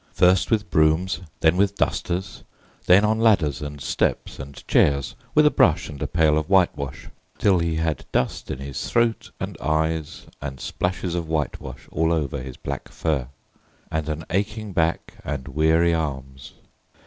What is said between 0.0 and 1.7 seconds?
First with brooms, then